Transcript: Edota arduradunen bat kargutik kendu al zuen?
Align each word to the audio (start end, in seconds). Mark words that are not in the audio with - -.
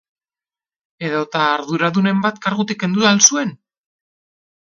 Edota 1.09 1.41
arduradunen 1.57 2.23
bat 2.25 2.41
kargutik 2.47 2.81
kendu 2.85 3.07
al 3.11 3.23
zuen? 3.27 3.53